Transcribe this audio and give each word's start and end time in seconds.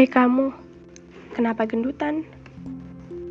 Hei 0.00 0.08
kamu, 0.08 0.48
kenapa 1.36 1.68
gendutan? 1.68 2.24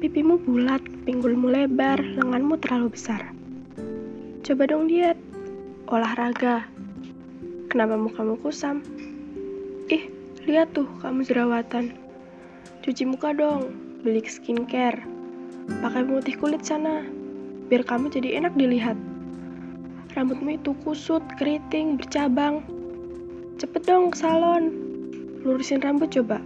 Pipimu 0.05 0.37
bulat, 0.37 0.77
pinggulmu 1.01 1.49
lebar, 1.49 1.97
lenganmu 1.97 2.61
terlalu 2.61 2.93
besar. 2.93 3.33
Coba 4.45 4.69
dong 4.69 4.85
diet, 4.85 5.17
olahraga. 5.89 6.69
Kenapa 7.73 7.97
mukamu 7.97 8.37
kusam? 8.37 8.85
Ih, 9.89 10.13
lihat 10.45 10.69
tuh 10.77 10.85
kamu 11.01 11.25
jerawatan. 11.25 11.97
Cuci 12.85 13.01
muka 13.01 13.33
dong, 13.33 13.73
beli 14.05 14.21
skincare. 14.29 15.01
Pakai 15.81 16.05
pemutih 16.05 16.37
kulit 16.37 16.61
sana, 16.61 17.01
biar 17.65 17.81
kamu 17.81 18.13
jadi 18.13 18.45
enak 18.45 18.53
dilihat. 18.53 18.93
Rambutmu 20.13 20.53
itu 20.53 20.77
kusut, 20.85 21.25
keriting, 21.41 21.97
bercabang. 21.97 22.61
Cepet 23.57 23.89
dong 23.89 24.13
ke 24.13 24.21
salon, 24.21 24.88
lurusin 25.43 25.79
rambut 25.79 26.11
coba, 26.11 26.43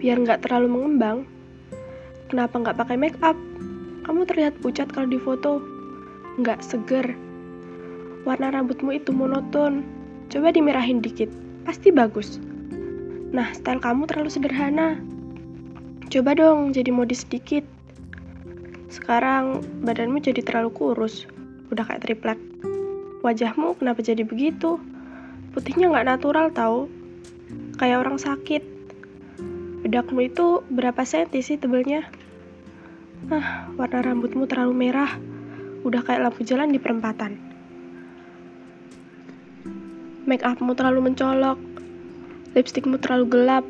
biar 0.00 0.16
nggak 0.20 0.46
terlalu 0.48 0.72
mengembang. 0.72 1.28
Kenapa 2.32 2.56
nggak 2.56 2.78
pakai 2.80 2.96
make 2.96 3.18
up? 3.20 3.36
Kamu 4.08 4.24
terlihat 4.24 4.56
pucat 4.64 4.88
kalau 4.90 5.06
di 5.06 5.20
foto. 5.20 5.60
Nggak 6.40 6.64
seger. 6.64 7.12
Warna 8.24 8.50
rambutmu 8.54 8.96
itu 8.96 9.12
monoton. 9.12 9.84
Coba 10.32 10.48
dimerahin 10.48 11.04
dikit. 11.04 11.28
Pasti 11.68 11.92
bagus. 11.92 12.40
Nah, 13.32 13.52
style 13.52 13.84
kamu 13.84 14.08
terlalu 14.08 14.30
sederhana. 14.32 14.96
Coba 16.08 16.32
dong 16.32 16.72
jadi 16.72 16.88
modis 16.88 17.24
sedikit. 17.28 17.64
Sekarang 18.88 19.64
badanmu 19.84 20.20
jadi 20.20 20.40
terlalu 20.40 20.72
kurus. 20.72 21.28
Udah 21.72 21.84
kayak 21.84 22.04
triplek. 22.04 22.40
Wajahmu 23.24 23.76
kenapa 23.80 24.02
jadi 24.04 24.24
begitu? 24.24 24.76
Putihnya 25.52 25.92
nggak 25.92 26.08
natural 26.16 26.48
tau. 26.52 26.88
Kayak 27.82 28.06
orang 28.06 28.14
sakit. 28.14 28.62
Bedakmu 29.82 30.30
itu 30.30 30.62
berapa 30.70 31.02
senti 31.02 31.42
sih 31.42 31.58
tebelnya? 31.58 32.06
Ah, 33.26 33.66
warna 33.74 34.06
rambutmu 34.06 34.46
terlalu 34.46 34.86
merah. 34.86 35.18
Udah 35.82 36.06
kayak 36.06 36.30
lampu 36.30 36.46
jalan 36.46 36.70
di 36.70 36.78
perempatan. 36.78 37.42
Make 40.30 40.46
upmu 40.46 40.78
terlalu 40.78 41.10
mencolok. 41.10 41.58
Lipstikmu 42.54 43.02
terlalu 43.02 43.26
gelap. 43.26 43.66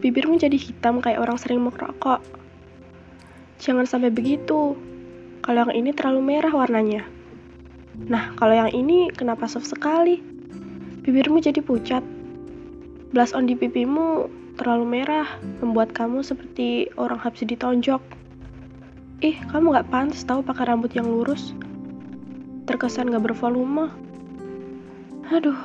Bibirmu 0.00 0.40
jadi 0.40 0.56
hitam 0.56 1.04
kayak 1.04 1.20
orang 1.20 1.36
sering 1.36 1.60
merokok. 1.60 2.24
Jangan 3.60 3.84
sampai 3.84 4.08
begitu. 4.08 4.80
Kalau 5.44 5.68
yang 5.68 5.76
ini 5.76 5.92
terlalu 5.92 6.24
merah 6.24 6.56
warnanya. 6.56 7.04
Nah, 8.08 8.32
kalau 8.32 8.56
yang 8.56 8.72
ini 8.72 9.12
kenapa 9.12 9.44
soft 9.44 9.68
sekali? 9.68 10.24
Bibirmu 11.04 11.44
jadi 11.44 11.60
pucat. 11.60 12.21
Blush 13.12 13.36
on 13.36 13.44
di 13.44 13.52
pipimu 13.52 14.24
terlalu 14.56 15.00
merah, 15.00 15.28
membuat 15.60 15.92
kamu 15.92 16.24
seperti 16.24 16.88
orang 16.96 17.20
habis 17.20 17.44
ditonjok. 17.44 18.00
Ih, 19.20 19.36
kamu 19.52 19.76
gak 19.76 19.92
pantas 19.92 20.24
tahu 20.24 20.40
pakai 20.40 20.72
rambut 20.72 20.96
yang 20.96 21.04
lurus. 21.04 21.52
Terkesan 22.64 23.12
gak 23.12 23.28
bervolume. 23.28 23.92
Aduh, 25.28 25.60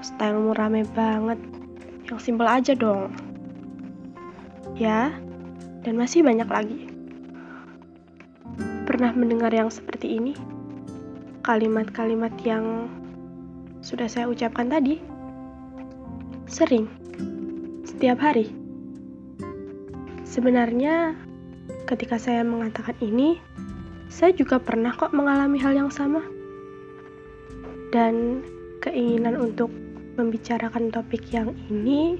stylemu 0.00 0.56
rame 0.56 0.88
banget. 0.96 1.36
Yang 2.08 2.18
simpel 2.24 2.48
aja 2.48 2.72
dong. 2.72 3.12
Ya, 4.80 5.12
dan 5.84 6.00
masih 6.00 6.24
banyak 6.24 6.48
lagi. 6.48 6.88
Pernah 8.88 9.12
mendengar 9.12 9.52
yang 9.52 9.68
seperti 9.68 10.16
ini? 10.16 10.32
Kalimat-kalimat 11.44 12.32
yang 12.40 12.88
sudah 13.84 14.08
saya 14.08 14.32
ucapkan 14.32 14.72
tadi? 14.72 15.15
Sering. 16.56 16.88
Setiap 17.84 18.16
hari. 18.16 18.48
Sebenarnya 20.24 21.12
Ketika 21.86 22.18
saya 22.18 22.42
mengatakan 22.42 22.98
ini, 22.98 23.38
saya 24.10 24.34
juga 24.34 24.58
pernah 24.58 24.90
kok 24.90 25.14
mengalami 25.14 25.54
hal 25.62 25.78
yang 25.78 25.86
sama. 25.86 26.18
Dan 27.94 28.42
keinginan 28.82 29.38
untuk 29.38 29.70
membicarakan 30.18 30.90
topik 30.90 31.30
yang 31.30 31.54
ini 31.70 32.18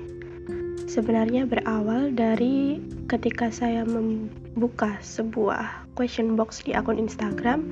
sebenarnya 0.86 1.50
berawal 1.50 2.14
dari 2.14 2.78
ketika 3.10 3.50
saya 3.50 3.82
membuka 3.82 5.02
sebuah 5.02 5.90
question 5.98 6.38
box 6.38 6.62
di 6.62 6.70
akun 6.70 7.02
Instagram. 7.02 7.66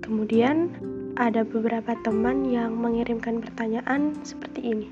Kemudian 0.00 0.72
ada 1.20 1.44
beberapa 1.44 1.92
teman 2.00 2.48
yang 2.48 2.80
mengirimkan 2.80 3.44
pertanyaan 3.44 4.16
seperti 4.24 4.72
ini. 4.72 4.88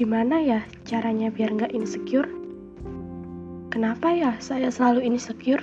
Gimana 0.00 0.40
ya 0.40 0.64
caranya 0.88 1.28
biar 1.28 1.52
nggak 1.60 1.76
insecure? 1.76 2.24
Kenapa 3.68 4.08
ya 4.16 4.32
saya 4.40 4.72
selalu 4.72 5.04
insecure? 5.04 5.60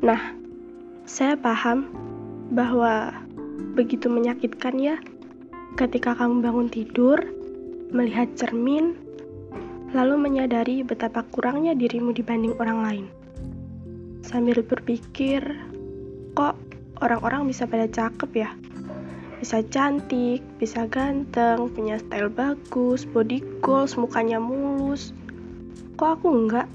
Nah, 0.00 0.32
saya 1.04 1.36
paham 1.36 1.92
bahwa 2.56 3.12
begitu 3.76 4.08
menyakitkan 4.08 4.80
ya 4.80 4.96
ketika 5.76 6.16
kamu 6.16 6.40
bangun 6.40 6.72
tidur, 6.72 7.20
melihat 7.92 8.32
cermin, 8.32 8.96
lalu 9.92 10.16
menyadari 10.16 10.80
betapa 10.80 11.20
kurangnya 11.36 11.76
dirimu 11.76 12.16
dibanding 12.16 12.56
orang 12.56 12.80
lain. 12.80 13.06
Sambil 14.24 14.64
berpikir, 14.64 15.44
kok 16.32 16.56
orang-orang 17.04 17.44
bisa 17.44 17.68
pada 17.68 17.84
cakep 17.84 18.30
ya? 18.40 18.56
Bisa 19.42 19.58
cantik, 19.74 20.38
bisa 20.62 20.86
ganteng, 20.86 21.66
punya 21.74 21.98
style 21.98 22.30
bagus, 22.30 23.02
body 23.02 23.42
goals, 23.58 23.98
mukanya 23.98 24.38
mulus, 24.38 25.10
kok 25.98 26.22
aku 26.22 26.30
enggak? 26.30 26.70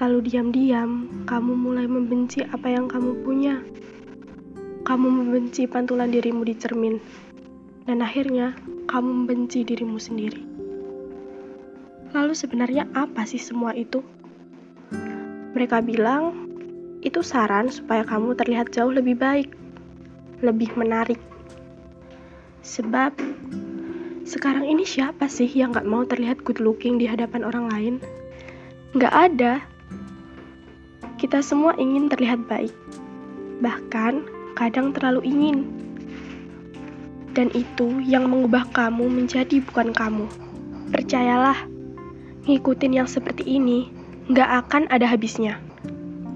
Lalu 0.00 0.32
diam-diam, 0.32 1.12
kamu 1.28 1.52
mulai 1.52 1.84
membenci 1.84 2.40
apa 2.40 2.72
yang 2.72 2.88
kamu 2.88 3.20
punya. 3.20 3.60
Kamu 4.88 5.12
membenci 5.12 5.68
pantulan 5.68 6.08
dirimu 6.08 6.40
di 6.40 6.56
cermin. 6.56 6.96
Dan 7.84 8.00
akhirnya, 8.00 8.56
kamu 8.88 9.24
membenci 9.24 9.60
dirimu 9.60 10.00
sendiri. 10.00 10.40
Lalu 12.16 12.32
sebenarnya 12.32 12.88
apa 12.96 13.28
sih 13.28 13.36
semua 13.36 13.76
itu? 13.76 14.00
Mereka 15.52 15.84
bilang, 15.84 16.48
itu 17.04 17.20
saran 17.20 17.68
supaya 17.68 18.08
kamu 18.08 18.32
terlihat 18.40 18.72
jauh 18.72 18.88
lebih 18.88 19.20
baik, 19.20 19.52
lebih 20.44 20.72
menarik. 20.76 21.20
Sebab 22.66 23.14
sekarang 24.26 24.66
ini 24.66 24.82
siapa 24.82 25.30
sih 25.30 25.46
yang 25.46 25.70
gak 25.70 25.86
mau 25.86 26.02
terlihat 26.02 26.42
good 26.42 26.58
looking 26.58 26.98
di 26.98 27.06
hadapan 27.06 27.46
orang 27.46 27.70
lain? 27.70 27.94
Gak 28.98 29.14
ada. 29.14 29.62
Kita 31.16 31.40
semua 31.40 31.78
ingin 31.78 32.10
terlihat 32.10 32.44
baik. 32.50 32.74
Bahkan, 33.62 34.14
kadang 34.58 34.92
terlalu 34.92 35.24
ingin. 35.24 35.58
Dan 37.32 37.54
itu 37.56 38.02
yang 38.04 38.28
mengubah 38.28 38.68
kamu 38.74 39.08
menjadi 39.08 39.62
bukan 39.64 39.94
kamu. 39.94 40.26
Percayalah, 40.92 41.56
ngikutin 42.44 42.92
yang 42.92 43.08
seperti 43.08 43.46
ini 43.46 43.88
gak 44.34 44.66
akan 44.66 44.90
ada 44.92 45.06
habisnya. 45.06 45.56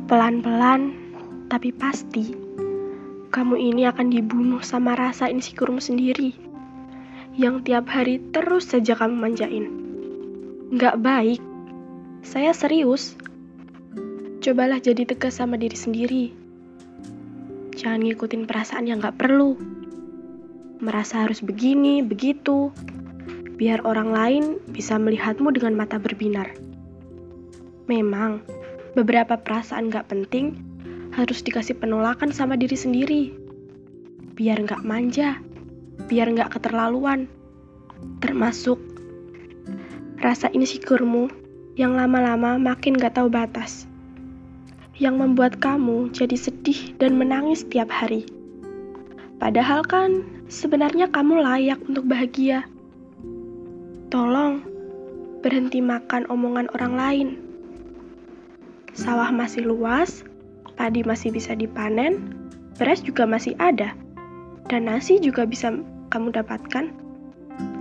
Pelan-pelan, 0.07 0.95
tapi 1.51 1.75
pasti, 1.75 2.40
kamu 3.31 3.55
ini 3.63 3.87
akan 3.87 4.11
dibunuh 4.11 4.59
sama 4.59 4.99
rasa 4.99 5.31
insecuremu 5.31 5.79
sendiri 5.79 6.35
yang 7.39 7.63
tiap 7.63 7.87
hari 7.87 8.19
terus 8.35 8.75
saja 8.75 8.99
kamu 8.99 9.15
manjain. 9.15 9.71
Nggak 10.75 10.99
baik. 10.99 11.41
Saya 12.27 12.51
serius. 12.51 13.15
Cobalah 14.43 14.83
jadi 14.83 15.07
tegas 15.07 15.39
sama 15.39 15.55
diri 15.55 15.79
sendiri. 15.79 16.25
Jangan 17.79 18.03
ngikutin 18.03 18.45
perasaan 18.51 18.91
yang 18.91 18.99
nggak 18.99 19.17
perlu. 19.17 19.55
Merasa 20.83 21.23
harus 21.23 21.39
begini, 21.39 22.03
begitu. 22.03 22.75
Biar 23.57 23.85
orang 23.87 24.11
lain 24.11 24.45
bisa 24.75 24.99
melihatmu 24.99 25.55
dengan 25.55 25.77
mata 25.77 26.01
berbinar. 26.03 26.51
Memang, 27.87 28.43
beberapa 28.99 29.39
perasaan 29.39 29.93
nggak 29.93 30.09
penting 30.09 30.70
harus 31.15 31.43
dikasih 31.43 31.79
penolakan 31.79 32.31
sama 32.35 32.55
diri 32.59 32.77
sendiri. 32.79 33.23
Biar 34.35 34.63
nggak 34.63 34.83
manja 34.87 35.41
biar 36.11 36.33
nggak 36.33 36.57
keterlaluan. 36.57 37.29
Termasuk 38.25 38.81
rasa 40.19 40.49
insecuremu 40.51 41.29
yang 41.77 41.97
lama-lama 41.97 42.57
makin 42.57 42.97
gak 42.97 43.21
tahu 43.21 43.29
batas. 43.29 43.85
Yang 45.01 45.17
membuat 45.17 45.61
kamu 45.61 46.13
jadi 46.13 46.37
sedih 46.37 46.97
dan 47.01 47.17
menangis 47.17 47.65
setiap 47.65 47.89
hari. 47.89 48.29
Padahal 49.41 49.81
kan 49.85 50.25
sebenarnya 50.53 51.09
kamu 51.09 51.41
layak 51.41 51.81
untuk 51.89 52.05
bahagia. 52.05 52.69
Tolong 54.13 54.61
berhenti 55.41 55.81
makan 55.81 56.29
omongan 56.29 56.69
orang 56.77 56.95
lain. 56.97 57.29
Sawah 58.93 59.33
masih 59.33 59.65
luas, 59.65 60.21
padi 60.81 61.05
masih 61.05 61.29
bisa 61.29 61.53
dipanen, 61.53 62.33
beras 62.81 63.05
juga 63.05 63.29
masih 63.29 63.53
ada 63.61 63.93
dan 64.73 64.89
nasi 64.89 65.21
juga 65.21 65.45
bisa 65.45 65.77
kamu 66.09 66.33
dapatkan. 66.33 66.89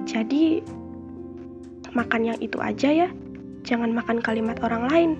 Jadi, 0.03 0.59
makan 1.95 2.27
yang 2.27 2.39
itu 2.43 2.59
aja 2.59 2.91
ya. 2.91 3.09
Jangan 3.63 3.95
makan 3.95 4.19
kalimat 4.19 4.59
orang 4.59 4.91
lain. 4.91 5.11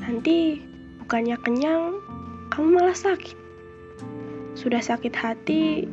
Nanti 0.00 0.64
bukannya 1.04 1.36
kenyang, 1.44 2.00
kamu 2.48 2.80
malah 2.80 2.96
sakit. 2.96 3.36
Sudah 4.56 4.80
sakit 4.80 5.12
hati, 5.12 5.84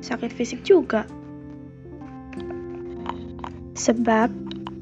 sakit 0.00 0.32
fisik 0.32 0.64
juga. 0.64 1.04
Sebab 3.76 4.32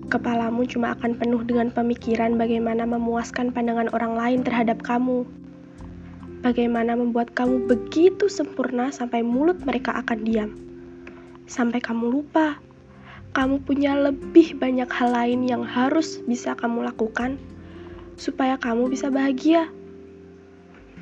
kepalamu 0.06 0.62
cuma 0.70 0.94
akan 0.94 1.18
penuh 1.18 1.42
dengan 1.42 1.74
pemikiran 1.74 2.38
bagaimana 2.38 2.86
memuaskan 2.86 3.50
pandangan 3.50 3.90
orang 3.90 4.14
lain 4.14 4.40
terhadap 4.46 4.78
kamu. 4.86 5.26
Bagaimana 6.46 6.94
membuat 6.94 7.34
kamu 7.34 7.66
begitu 7.66 8.30
sempurna 8.30 8.94
sampai 8.94 9.26
mulut 9.26 9.58
mereka 9.66 9.98
akan 9.98 10.18
diam. 10.22 10.50
Sampai 11.50 11.82
kamu 11.82 12.06
lupa, 12.06 12.62
kamu 13.34 13.66
punya 13.66 13.98
lebih 13.98 14.54
banyak 14.56 14.86
hal 14.88 15.10
lain 15.10 15.44
yang 15.44 15.66
harus 15.66 16.22
bisa 16.22 16.54
kamu 16.54 16.86
lakukan 16.86 17.36
supaya 18.14 18.54
kamu 18.56 18.88
bisa 18.88 19.10
bahagia. 19.10 19.68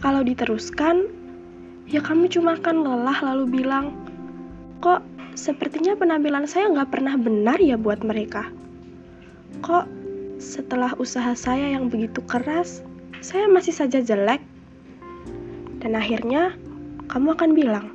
Kalau 0.00 0.24
diteruskan, 0.24 1.06
ya 1.86 2.00
kamu 2.00 2.32
cuma 2.32 2.56
akan 2.56 2.82
lelah 2.82 3.18
lalu 3.20 3.62
bilang, 3.62 3.92
kok 4.80 5.04
sepertinya 5.36 5.94
penampilan 5.94 6.48
saya 6.48 6.72
nggak 6.72 6.90
pernah 6.90 7.14
benar 7.20 7.60
ya 7.60 7.76
buat 7.76 8.00
mereka. 8.00 8.63
Kok 9.62 9.86
setelah 10.42 10.96
usaha 10.98 11.36
saya 11.38 11.76
yang 11.76 11.92
begitu 11.92 12.18
keras, 12.26 12.82
saya 13.22 13.46
masih 13.46 13.76
saja 13.76 14.02
jelek? 14.02 14.42
Dan 15.84 15.94
akhirnya, 15.94 16.56
kamu 17.12 17.36
akan 17.36 17.50
bilang, 17.52 17.86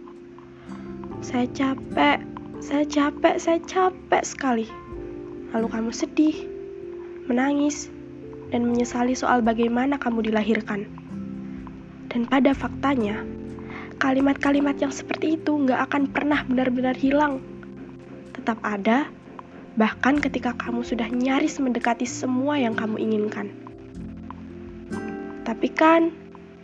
saya 1.20 1.50
capek, 1.52 2.24
saya 2.64 2.86
capek, 2.86 3.36
saya 3.42 3.60
capek 3.66 4.24
sekali. 4.24 4.68
Lalu 5.52 5.68
kamu 5.68 5.92
sedih, 5.92 6.38
menangis, 7.26 7.90
dan 8.54 8.70
menyesali 8.70 9.18
soal 9.18 9.42
bagaimana 9.42 9.98
kamu 9.98 10.30
dilahirkan. 10.30 10.86
Dan 12.10 12.26
pada 12.26 12.54
faktanya, 12.54 13.22
kalimat-kalimat 14.02 14.78
yang 14.82 14.94
seperti 14.94 15.38
itu 15.38 15.52
nggak 15.54 15.92
akan 15.92 16.10
pernah 16.10 16.42
benar-benar 16.48 16.98
hilang. 16.98 17.42
Tetap 18.34 18.58
ada, 18.66 19.10
bahkan 19.80 20.20
ketika 20.20 20.52
kamu 20.60 20.84
sudah 20.84 21.08
nyaris 21.08 21.56
mendekati 21.56 22.04
semua 22.04 22.60
yang 22.60 22.76
kamu 22.76 23.00
inginkan. 23.00 23.48
Tapi 25.48 25.72
kan, 25.72 26.12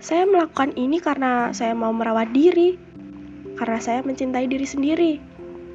saya 0.03 0.27
melakukan 0.27 0.75
ini 0.75 0.99
karena 0.99 1.55
saya 1.55 1.71
mau 1.71 1.95
merawat 1.95 2.35
diri, 2.35 2.75
karena 3.55 3.79
saya 3.79 4.03
mencintai 4.03 4.51
diri 4.51 4.67
sendiri. 4.67 5.13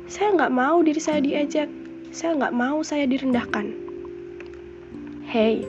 Saya 0.05 0.37
nggak 0.37 0.53
mau 0.53 0.85
diri 0.85 1.01
saya 1.01 1.25
diejek, 1.25 1.67
saya 2.13 2.37
nggak 2.37 2.53
mau 2.53 2.85
saya 2.85 3.09
direndahkan. 3.09 3.73
Hei, 5.25 5.65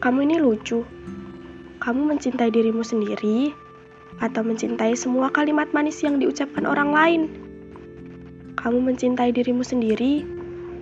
kamu 0.00 0.32
ini 0.32 0.36
lucu. 0.40 0.80
Kamu 1.76 2.08
mencintai 2.08 2.48
dirimu 2.48 2.80
sendiri, 2.80 3.52
atau 4.24 4.40
mencintai 4.40 4.96
semua 4.96 5.28
kalimat 5.28 5.68
manis 5.76 6.00
yang 6.00 6.16
diucapkan 6.16 6.64
orang 6.64 6.88
lain. 6.88 7.22
Kamu 8.56 8.80
mencintai 8.80 9.30
dirimu 9.36 9.60
sendiri, 9.60 10.35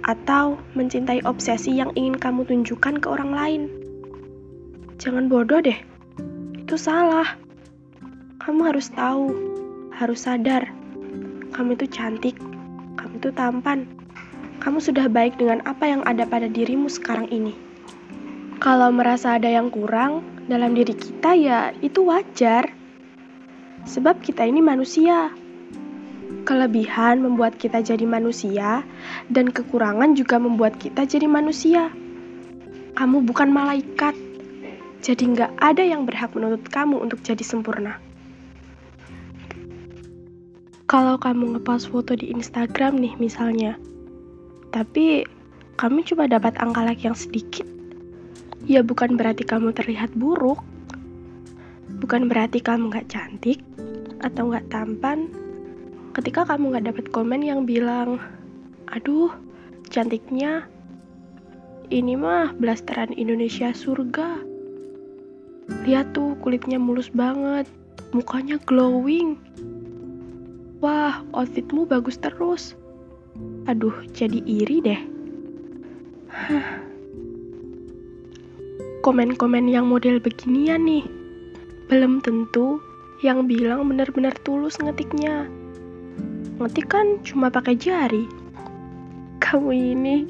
atau 0.04 0.60
mencintai 0.76 1.24
obsesi 1.24 1.72
yang 1.72 1.88
ingin 1.96 2.20
kamu 2.20 2.44
tunjukkan 2.44 3.00
ke 3.00 3.06
orang 3.08 3.32
lain. 3.32 3.62
Jangan 5.00 5.32
bodoh 5.32 5.64
deh, 5.64 5.76
itu 6.60 6.76
salah. 6.76 7.36
Kamu 8.44 8.60
harus 8.68 8.92
tahu, 8.92 9.32
harus 9.96 10.28
sadar, 10.28 10.68
kamu 11.56 11.80
itu 11.80 11.88
cantik, 11.88 12.36
kamu 13.00 13.16
itu 13.16 13.30
tampan, 13.32 13.88
kamu 14.60 14.80
sudah 14.80 15.08
baik 15.08 15.40
dengan 15.40 15.64
apa 15.64 15.88
yang 15.88 16.04
ada 16.04 16.28
pada 16.28 16.48
dirimu 16.48 16.92
sekarang 16.92 17.24
ini. 17.32 17.56
Kalau 18.60 18.92
merasa 18.92 19.40
ada 19.40 19.48
yang 19.48 19.72
kurang 19.72 20.24
dalam 20.48 20.76
diri 20.76 20.92
kita, 20.92 21.32
ya 21.36 21.72
itu 21.80 22.04
wajar 22.04 22.68
sebab 23.88 24.20
kita 24.24 24.44
ini 24.44 24.60
manusia. 24.64 25.32
Kelebihan 26.44 27.24
membuat 27.24 27.56
kita 27.56 27.80
jadi 27.80 28.04
manusia, 28.04 28.84
dan 29.32 29.48
kekurangan 29.48 30.12
juga 30.12 30.36
membuat 30.36 30.76
kita 30.76 31.08
jadi 31.08 31.24
manusia. 31.24 31.88
Kamu 33.00 33.24
bukan 33.24 33.48
malaikat, 33.48 34.12
jadi 35.00 35.24
nggak 35.24 35.52
ada 35.56 35.80
yang 35.80 36.04
berhak 36.04 36.36
menuntut 36.36 36.68
kamu 36.68 37.00
untuk 37.00 37.24
jadi 37.24 37.40
sempurna. 37.40 37.96
Kalau 40.84 41.16
kamu 41.16 41.56
ngepost 41.56 41.88
foto 41.88 42.12
di 42.12 42.28
Instagram 42.28 43.00
nih 43.00 43.16
misalnya, 43.16 43.80
tapi 44.68 45.24
kamu 45.80 46.04
cuma 46.04 46.28
dapat 46.28 46.60
angka 46.60 46.84
like 46.84 47.08
yang 47.08 47.16
sedikit, 47.16 47.64
ya 48.68 48.84
bukan 48.84 49.16
berarti 49.16 49.48
kamu 49.48 49.72
terlihat 49.72 50.12
buruk, 50.12 50.60
bukan 52.04 52.28
berarti 52.28 52.60
kamu 52.60 52.92
nggak 52.92 53.08
cantik, 53.08 53.64
atau 54.20 54.52
nggak 54.52 54.68
tampan 54.68 55.28
ketika 56.14 56.46
kamu 56.46 56.70
nggak 56.70 56.94
dapat 56.94 57.06
komen 57.10 57.42
yang 57.42 57.66
bilang 57.66 58.22
aduh 58.94 59.34
cantiknya 59.90 60.70
ini 61.92 62.16
mah 62.16 62.56
blasteran 62.56 63.12
Indonesia 63.12 63.74
surga. 63.76 64.40
Lihat 65.84 66.16
tuh 66.16 66.32
kulitnya 66.40 66.80
mulus 66.80 67.12
banget 67.12 67.68
mukanya 68.16 68.56
glowing. 68.64 69.36
Wah 70.80 71.20
outfitmu 71.36 71.84
bagus 71.84 72.16
terus. 72.16 72.72
Aduh 73.68 73.94
jadi 74.16 74.40
iri 74.48 74.80
deh. 74.80 75.00
Komen-komen 79.04 79.68
yang 79.68 79.84
model 79.84 80.16
beginian 80.16 80.88
nih 80.88 81.04
belum 81.92 82.24
tentu 82.24 82.80
yang 83.20 83.44
bilang 83.44 83.84
benar-benar 83.92 84.32
tulus 84.40 84.80
ngetiknya. 84.80 85.44
Ngetik 86.58 86.86
kan 86.90 87.18
cuma 87.26 87.50
pakai 87.50 87.74
jari. 87.78 88.24
Kamu 89.42 89.70
ini 89.74 90.26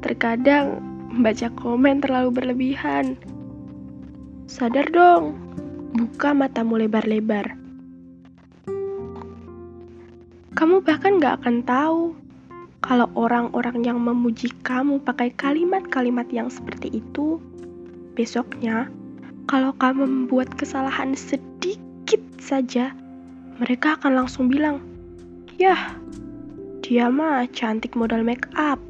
terkadang 0.00 0.80
membaca 1.10 1.50
komen 1.58 2.02
terlalu 2.02 2.30
berlebihan. 2.30 3.18
Sadar 4.50 4.86
dong, 4.90 5.38
buka 5.94 6.34
matamu 6.34 6.80
lebar-lebar. 6.80 7.54
Kamu 10.58 10.82
bahkan 10.82 11.22
gak 11.22 11.42
akan 11.44 11.62
tahu 11.62 12.02
kalau 12.82 13.06
orang-orang 13.14 13.86
yang 13.86 13.98
memuji 14.02 14.50
kamu 14.66 14.98
pakai 15.02 15.30
kalimat-kalimat 15.38 16.26
yang 16.34 16.50
seperti 16.50 16.98
itu, 16.98 17.38
besoknya 18.18 18.90
kalau 19.46 19.70
kamu 19.78 20.06
membuat 20.06 20.50
kesalahan 20.58 21.14
sedikit 21.14 21.90
sedikit 22.10 22.42
saja, 22.42 22.90
mereka 23.62 23.94
akan 23.94 24.18
langsung 24.18 24.50
bilang, 24.50 24.82
Yah, 25.60 25.92
dia 26.80 27.12
mah 27.12 27.44
cantik 27.52 27.92
modal 27.92 28.24
make 28.24 28.48
up. 28.56 28.80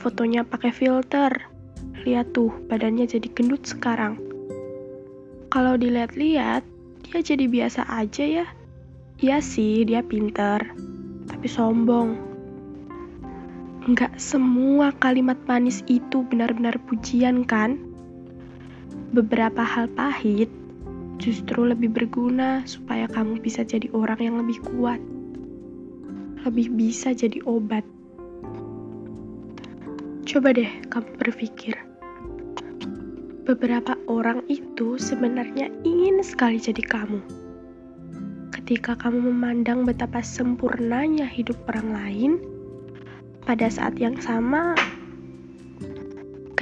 Fotonya 0.00 0.48
pakai 0.48 0.72
filter. 0.72 1.28
Lihat 2.08 2.32
tuh, 2.32 2.48
badannya 2.72 3.04
jadi 3.04 3.28
gendut 3.36 3.60
sekarang. 3.68 4.16
Kalau 5.52 5.76
dilihat-lihat, 5.76 6.64
dia 7.04 7.20
jadi 7.20 7.44
biasa 7.52 7.84
aja 7.84 8.24
ya. 8.24 8.46
Iya 9.20 9.44
sih, 9.44 9.84
dia 9.84 10.00
pinter, 10.00 10.72
tapi 11.28 11.52
sombong. 11.52 12.16
Enggak 13.84 14.16
semua 14.16 14.88
kalimat 15.04 15.36
manis 15.44 15.84
itu 15.84 16.24
benar-benar 16.32 16.80
pujian 16.88 17.44
kan? 17.44 17.76
Beberapa 19.12 19.60
hal 19.60 19.92
pahit 19.92 20.48
justru 21.20 21.68
lebih 21.68 21.92
berguna 21.92 22.64
supaya 22.64 23.04
kamu 23.04 23.36
bisa 23.44 23.60
jadi 23.68 23.92
orang 23.92 24.16
yang 24.16 24.36
lebih 24.40 24.56
kuat, 24.64 25.11
lebih 26.42 26.74
bisa 26.74 27.14
jadi 27.14 27.38
obat. 27.46 27.86
Coba 30.26 30.54
deh 30.54 30.70
kamu 30.90 31.10
berpikir, 31.18 31.74
beberapa 33.46 33.98
orang 34.06 34.46
itu 34.46 34.96
sebenarnya 34.98 35.70
ingin 35.82 36.22
sekali 36.22 36.62
jadi 36.62 36.82
kamu. 36.82 37.20
Ketika 38.54 38.94
kamu 38.94 39.34
memandang 39.34 39.82
betapa 39.82 40.22
sempurnanya 40.22 41.26
hidup 41.26 41.58
orang 41.66 41.88
lain, 41.90 42.32
pada 43.42 43.66
saat 43.66 43.98
yang 43.98 44.14
sama 44.22 44.78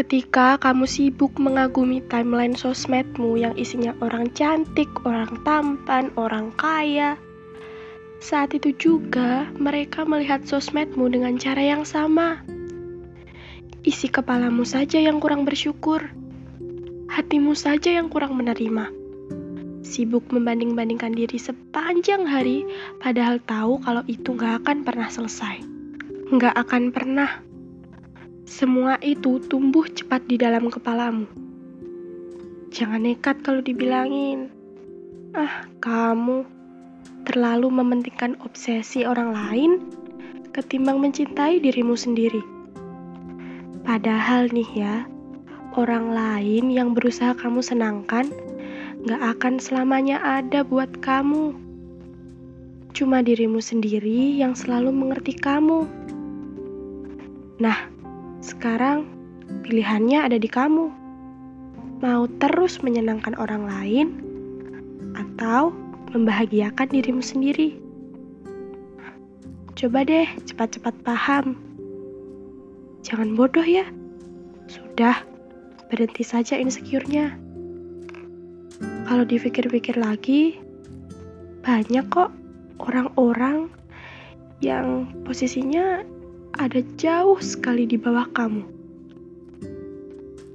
Ketika 0.00 0.56
kamu 0.56 0.88
sibuk 0.88 1.36
mengagumi 1.36 2.00
timeline 2.08 2.56
sosmedmu 2.56 3.36
yang 3.36 3.52
isinya 3.60 3.92
orang 4.00 4.32
cantik, 4.32 4.88
orang 5.04 5.28
tampan, 5.44 6.08
orang 6.16 6.48
kaya, 6.56 7.20
saat 8.20 8.52
itu 8.52 8.76
juga 8.76 9.48
mereka 9.56 10.04
melihat 10.04 10.44
sosmedmu 10.44 11.08
dengan 11.08 11.40
cara 11.40 11.64
yang 11.64 11.88
sama. 11.88 12.44
Isi 13.80 14.12
kepalamu 14.12 14.68
saja 14.68 15.00
yang 15.00 15.24
kurang 15.24 15.48
bersyukur, 15.48 16.04
hatimu 17.08 17.56
saja 17.56 17.96
yang 17.96 18.12
kurang 18.12 18.36
menerima. 18.36 18.92
Sibuk 19.80 20.28
membanding-bandingkan 20.28 21.16
diri 21.16 21.40
sepanjang 21.40 22.28
hari, 22.28 22.68
padahal 23.00 23.40
tahu 23.40 23.80
kalau 23.80 24.04
itu 24.04 24.36
gak 24.36 24.62
akan 24.62 24.84
pernah 24.84 25.08
selesai. 25.08 25.64
Gak 26.36 26.54
akan 26.54 26.92
pernah 26.92 27.40
semua 28.44 29.00
itu 29.00 29.40
tumbuh 29.48 29.88
cepat 29.88 30.28
di 30.28 30.36
dalam 30.36 30.68
kepalamu. 30.68 31.24
Jangan 32.68 33.00
nekat 33.02 33.40
kalau 33.40 33.64
dibilangin. 33.64 34.52
Ah, 35.32 35.64
kamu 35.80 36.59
terlalu 37.30 37.70
mementingkan 37.70 38.34
obsesi 38.42 39.06
orang 39.06 39.30
lain 39.30 39.70
ketimbang 40.50 40.98
mencintai 40.98 41.62
dirimu 41.62 41.94
sendiri. 41.94 42.42
Padahal 43.86 44.50
nih 44.50 44.66
ya, 44.74 45.06
orang 45.78 46.10
lain 46.10 46.74
yang 46.74 46.90
berusaha 46.90 47.38
kamu 47.38 47.62
senangkan 47.62 48.34
gak 49.06 49.22
akan 49.38 49.62
selamanya 49.62 50.18
ada 50.18 50.66
buat 50.66 50.90
kamu. 50.98 51.54
Cuma 52.98 53.22
dirimu 53.22 53.62
sendiri 53.62 54.34
yang 54.34 54.58
selalu 54.58 54.90
mengerti 54.90 55.38
kamu. 55.38 55.86
Nah, 57.62 57.78
sekarang 58.42 59.06
pilihannya 59.62 60.26
ada 60.26 60.34
di 60.34 60.50
kamu. 60.50 60.90
Mau 62.02 62.26
terus 62.42 62.82
menyenangkan 62.82 63.38
orang 63.38 63.70
lain 63.70 64.06
atau 65.14 65.70
membahagiakan 66.10 66.88
dirimu 66.90 67.22
sendiri. 67.22 67.78
Coba 69.78 70.04
deh 70.04 70.28
cepat-cepat 70.44 70.94
paham. 71.06 71.56
Jangan 73.00 73.32
bodoh 73.32 73.64
ya. 73.64 73.88
Sudah, 74.68 75.24
berhenti 75.88 76.22
saja 76.22 76.58
insecure-nya. 76.60 77.38
Kalau 79.08 79.24
dipikir-pikir 79.26 79.98
lagi, 79.98 80.60
banyak 81.64 82.06
kok 82.12 82.30
orang-orang 82.78 83.72
yang 84.60 85.08
posisinya 85.24 86.04
ada 86.60 86.84
jauh 87.00 87.40
sekali 87.40 87.88
di 87.88 87.96
bawah 87.96 88.28
kamu. 88.36 88.62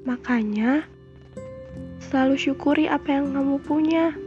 Makanya, 0.05 0.85
selalu 1.97 2.37
syukuri 2.37 2.85
apa 2.85 3.09
yang 3.19 3.33
kamu 3.33 3.57
punya. 3.65 4.24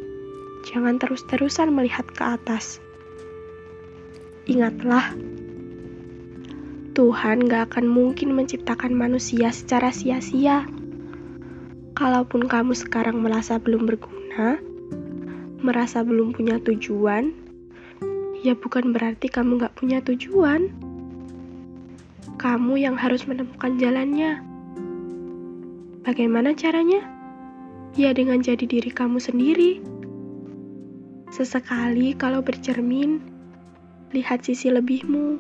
Jangan 0.66 0.98
terus-terusan 0.98 1.70
melihat 1.70 2.08
ke 2.10 2.22
atas. 2.24 2.82
Ingatlah, 4.48 5.12
Tuhan 6.98 7.46
gak 7.46 7.70
akan 7.70 7.86
mungkin 7.86 8.34
menciptakan 8.34 8.90
manusia 8.90 9.54
secara 9.54 9.94
sia-sia. 9.94 10.66
Kalaupun 11.94 12.50
kamu 12.50 12.74
sekarang 12.74 13.22
merasa 13.22 13.60
belum 13.62 13.86
berguna, 13.86 14.58
merasa 15.62 16.02
belum 16.02 16.34
punya 16.34 16.58
tujuan, 16.58 17.30
ya 18.42 18.58
bukan 18.58 18.90
berarti 18.90 19.30
kamu 19.30 19.62
gak 19.62 19.78
punya 19.78 20.02
tujuan. 20.02 20.74
Kamu 22.38 22.78
yang 22.78 22.98
harus 22.98 23.26
menemukan 23.26 23.78
jalannya. 23.78 24.42
Bagaimana 26.06 26.54
caranya? 26.54 27.02
Ya 27.98 28.14
dengan 28.14 28.42
jadi 28.42 28.62
diri 28.62 28.88
kamu 28.94 29.22
sendiri. 29.22 29.97
Sesekali 31.28 32.16
kalau 32.16 32.40
bercermin, 32.40 33.20
lihat 34.16 34.48
sisi 34.48 34.72
lebihmu. 34.72 35.36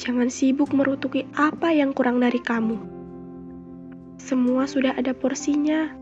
Jangan 0.00 0.32
sibuk 0.32 0.72
merutuki 0.72 1.28
apa 1.36 1.68
yang 1.68 1.92
kurang 1.92 2.24
dari 2.24 2.40
kamu. 2.40 2.80
Semua 4.16 4.64
sudah 4.64 4.96
ada 4.96 5.12
porsinya. 5.12 5.92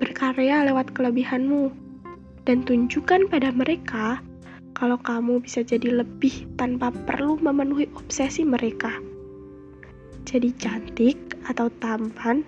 Berkarya 0.00 0.64
lewat 0.64 0.96
kelebihanmu 0.96 1.68
dan 2.48 2.64
tunjukkan 2.64 3.28
pada 3.28 3.52
mereka 3.52 4.24
kalau 4.72 4.96
kamu 4.96 5.44
bisa 5.44 5.60
jadi 5.60 6.00
lebih 6.00 6.48
tanpa 6.56 6.88
perlu 7.04 7.36
memenuhi 7.36 7.92
obsesi 7.92 8.40
mereka. 8.40 8.96
Jadi 10.24 10.48
cantik 10.56 11.36
atau 11.44 11.68
tampan 11.82 12.40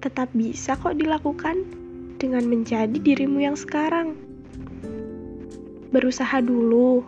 tetap 0.00 0.32
bisa 0.32 0.80
kok 0.80 0.96
dilakukan 0.96 1.79
dengan 2.20 2.44
menjadi 2.44 2.92
dirimu 2.92 3.40
yang 3.40 3.56
sekarang. 3.56 4.12
Berusaha 5.88 6.44
dulu, 6.44 7.00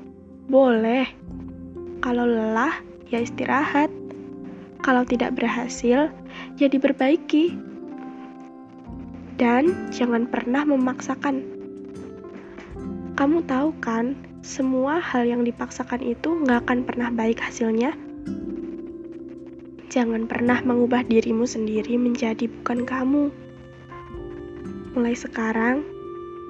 boleh. 0.49 1.05
Kalau 2.01 2.25
lelah, 2.25 2.81
ya 3.13 3.21
istirahat. 3.21 3.93
Kalau 4.81 5.05
tidak 5.05 5.37
berhasil, 5.37 6.11
ya 6.57 6.67
diperbaiki. 6.67 7.55
Dan 9.37 9.93
jangan 9.93 10.27
pernah 10.27 10.65
memaksakan. 10.65 11.45
Kamu 13.15 13.45
tahu 13.45 13.71
kan, 13.85 14.17
semua 14.41 14.99
hal 14.99 15.29
yang 15.29 15.47
dipaksakan 15.47 16.03
itu 16.03 16.43
nggak 16.43 16.67
akan 16.67 16.83
pernah 16.83 17.13
baik 17.15 17.39
hasilnya. 17.39 17.95
Jangan 19.93 20.25
pernah 20.25 20.59
mengubah 20.65 21.05
dirimu 21.05 21.45
sendiri 21.45 22.01
menjadi 22.01 22.49
bukan 22.49 22.89
kamu. 22.89 23.42
Mulai 24.93 25.17
sekarang, 25.17 25.89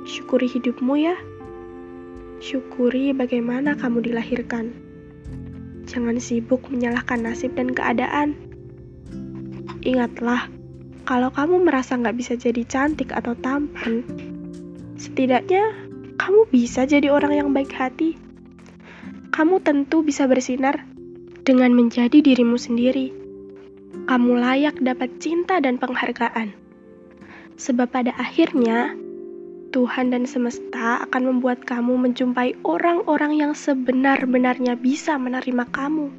syukuri 0.03 0.51
hidupmu 0.51 0.99
ya. 0.99 1.15
Syukuri 2.43 3.15
bagaimana 3.15 3.79
kamu 3.79 4.03
dilahirkan. 4.03 4.75
Jangan 5.87 6.19
sibuk 6.19 6.67
menyalahkan 6.67 7.23
nasib 7.23 7.55
dan 7.55 7.71
keadaan. 7.71 8.35
Ingatlah, 9.87 10.51
kalau 11.07 11.31
kamu 11.31 11.71
merasa 11.71 11.95
nggak 11.95 12.19
bisa 12.19 12.35
jadi 12.35 12.67
cantik 12.67 13.15
atau 13.15 13.39
tampan, 13.39 14.03
setidaknya 14.99 15.63
kamu 16.19 16.43
bisa 16.51 16.83
jadi 16.83 17.15
orang 17.15 17.39
yang 17.39 17.49
baik 17.55 17.71
hati. 17.71 18.19
Kamu 19.31 19.63
tentu 19.63 20.03
bisa 20.03 20.27
bersinar 20.27 20.83
dengan 21.47 21.79
menjadi 21.79 22.19
dirimu 22.19 22.59
sendiri. 22.59 23.15
Kamu 24.11 24.35
layak 24.35 24.83
dapat 24.83 25.23
cinta 25.23 25.63
dan 25.63 25.79
penghargaan. 25.79 26.62
Sebab 27.63 27.95
pada 27.95 28.11
akhirnya, 28.19 28.99
Tuhan 29.71 30.11
dan 30.11 30.27
semesta 30.27 31.07
akan 31.07 31.23
membuat 31.31 31.63
kamu 31.63 31.95
menjumpai 31.95 32.59
orang-orang 32.67 33.39
yang 33.39 33.55
sebenar-benarnya 33.55 34.75
bisa 34.75 35.15
menerima 35.15 35.71
kamu. 35.71 36.11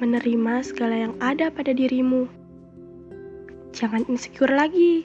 Menerima 0.00 0.64
segala 0.64 0.96
yang 1.04 1.14
ada 1.20 1.52
pada 1.52 1.76
dirimu. 1.76 2.24
Jangan 3.76 4.08
insecure 4.08 4.56
lagi 4.56 5.04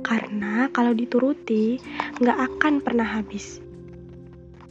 karena 0.00 0.68
kalau 0.72 0.96
dituruti, 0.96 1.80
nggak 2.20 2.38
akan 2.38 2.80
pernah 2.80 3.04
habis. 3.04 3.60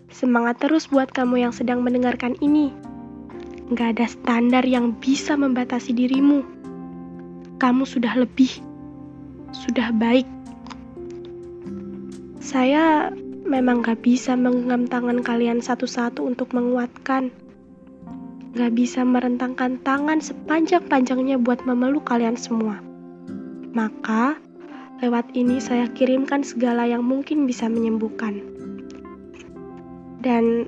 Semangat 0.10 0.58
terus 0.62 0.90
buat 0.90 1.10
kamu 1.14 1.50
yang 1.50 1.54
sedang 1.54 1.86
mendengarkan 1.86 2.34
ini. 2.42 2.74
Nggak 3.70 3.98
ada 3.98 4.06
standar 4.10 4.64
yang 4.66 4.98
bisa 4.98 5.38
membatasi 5.38 5.94
dirimu. 5.94 6.42
Kamu 7.62 7.86
sudah 7.86 8.18
lebih, 8.18 8.50
sudah 9.52 9.94
baik. 9.96 10.26
Saya 12.40 13.14
memang 13.46 13.86
gak 13.86 14.02
bisa 14.02 14.34
menggenggam 14.34 14.90
tangan 14.90 15.20
kalian 15.22 15.60
satu-satu 15.62 16.26
untuk 16.26 16.54
menguatkan. 16.56 17.30
Gak 18.58 18.74
bisa 18.74 19.06
merentangkan 19.06 19.78
tangan 19.86 20.22
sepanjang-panjangnya 20.22 21.38
buat 21.38 21.64
memeluk 21.70 22.10
kalian 22.10 22.38
semua. 22.38 22.82
Maka, 23.70 24.42
Lewat 25.00 25.32
ini 25.32 25.64
saya 25.64 25.88
kirimkan 25.88 26.44
segala 26.44 26.84
yang 26.84 27.08
mungkin 27.08 27.48
bisa 27.48 27.72
menyembuhkan. 27.72 28.44
Dan 30.20 30.68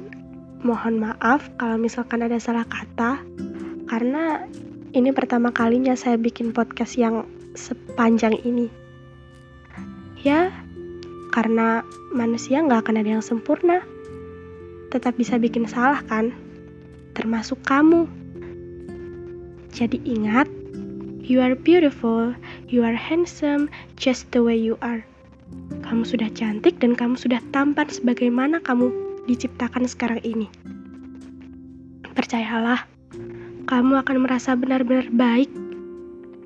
mohon 0.64 1.04
maaf 1.04 1.52
kalau 1.60 1.76
misalkan 1.76 2.24
ada 2.24 2.40
salah 2.40 2.64
kata, 2.64 3.20
karena 3.92 4.48
ini 4.96 5.12
pertama 5.12 5.52
kalinya 5.52 6.00
saya 6.00 6.16
bikin 6.16 6.56
podcast 6.56 6.96
yang 6.96 7.28
sepanjang 7.56 8.38
ini. 8.46 8.68
Ya, 10.22 10.54
karena 11.34 11.82
manusia 12.14 12.62
nggak 12.62 12.88
akan 12.88 13.02
ada 13.02 13.20
yang 13.20 13.26
sempurna. 13.26 13.82
Tetap 14.92 15.16
bisa 15.16 15.40
bikin 15.40 15.66
salah 15.66 16.04
kan? 16.06 16.36
Termasuk 17.16 17.64
kamu. 17.64 18.06
Jadi 19.72 20.04
ingat, 20.04 20.52
You 21.22 21.40
are 21.40 21.54
beautiful, 21.54 22.34
you 22.68 22.82
are 22.84 22.98
handsome, 22.98 23.70
just 23.96 24.28
the 24.34 24.42
way 24.42 24.58
you 24.58 24.76
are. 24.82 25.06
Kamu 25.86 26.04
sudah 26.04 26.28
cantik 26.34 26.82
dan 26.82 26.98
kamu 26.98 27.16
sudah 27.16 27.40
tampan 27.54 27.88
sebagaimana 27.88 28.58
kamu 28.60 28.90
diciptakan 29.30 29.86
sekarang 29.86 30.20
ini. 30.26 30.50
Percayalah, 32.12 32.84
kamu 33.70 34.02
akan 34.02 34.18
merasa 34.26 34.58
benar-benar 34.58 35.14
baik 35.14 35.48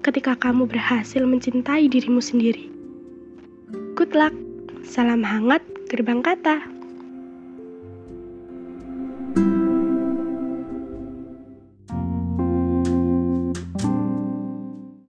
ketika 0.05 0.37
kamu 0.37 0.69
berhasil 0.69 1.25
mencintai 1.25 1.89
dirimu 1.89 2.21
sendiri. 2.21 2.69
Good 3.97 4.13
luck, 4.13 4.37
salam 4.85 5.25
hangat, 5.25 5.65
gerbang 5.89 6.21
kata. 6.21 6.74